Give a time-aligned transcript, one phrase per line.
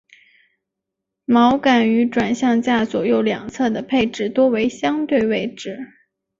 [1.27, 5.77] 锚杆于转向架左右两侧的配置多为相对位置。